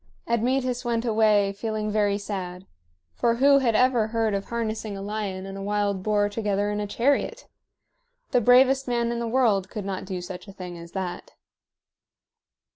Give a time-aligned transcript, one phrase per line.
[0.27, 2.65] Admetus went away feeling very sad;
[3.13, 6.79] for who had ever heard of harnessing a lion and a wild boar together in
[6.79, 7.47] a chariot?
[8.31, 11.33] The bravest man in the world could not do such a thing as that.